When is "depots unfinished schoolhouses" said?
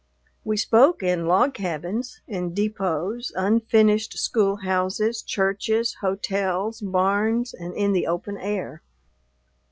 2.55-5.21